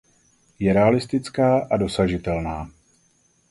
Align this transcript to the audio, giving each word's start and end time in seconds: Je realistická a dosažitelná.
Je 0.63 0.71
realistická 0.73 1.49
a 1.71 1.75
dosažitelná. 1.77 2.57